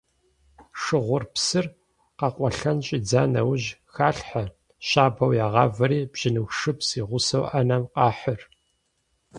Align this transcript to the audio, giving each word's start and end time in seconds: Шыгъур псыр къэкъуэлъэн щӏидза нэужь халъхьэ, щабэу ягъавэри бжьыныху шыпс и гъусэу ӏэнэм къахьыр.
Шыгъур 0.81 1.23
псыр 1.33 1.65
къэкъуэлъэн 2.17 2.77
щӏидза 2.85 3.23
нэужь 3.31 3.67
халъхьэ, 3.93 4.43
щабэу 4.87 5.33
ягъавэри 5.45 6.01
бжьыныху 6.11 6.55
шыпс 6.57 6.87
и 6.99 7.01
гъусэу 7.07 7.45
ӏэнэм 7.51 7.83
къахьыр. 7.93 8.41